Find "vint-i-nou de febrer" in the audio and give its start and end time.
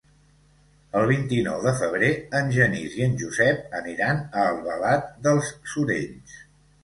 1.09-2.09